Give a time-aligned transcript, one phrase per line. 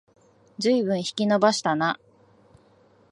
[0.57, 1.99] ずいぶん引き延ばしたな